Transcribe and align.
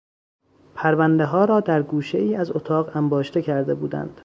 پروندهها 0.75 1.45
را 1.45 1.59
در 1.59 1.81
گوشهای 1.83 2.35
از 2.35 2.51
اتاق 2.51 2.97
انباشته 2.97 3.41
کرده 3.41 3.75
بودند. 3.75 4.19